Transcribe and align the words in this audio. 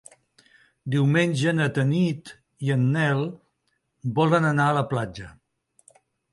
Diumenge 0.95 1.53
na 1.57 1.67
Tanit 1.75 2.33
i 2.69 2.73
en 2.77 2.89
Nel 2.97 3.23
volen 4.19 4.51
anar 4.55 4.69
a 4.73 4.79
la 4.81 4.87
platja. 4.97 5.33